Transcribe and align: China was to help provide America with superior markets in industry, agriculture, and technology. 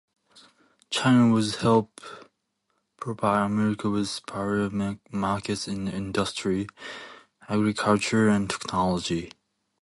China 0.89 1.31
was 1.31 1.53
to 1.57 1.59
help 1.59 2.01
provide 2.97 3.45
America 3.45 3.87
with 3.87 4.07
superior 4.09 4.97
markets 5.11 5.67
in 5.67 5.87
industry, 5.87 6.65
agriculture, 7.47 8.27
and 8.27 8.49
technology. 8.49 9.31